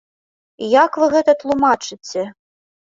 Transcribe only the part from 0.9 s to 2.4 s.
вы гэта тлумачыце?